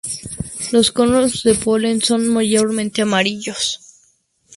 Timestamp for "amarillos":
3.03-3.63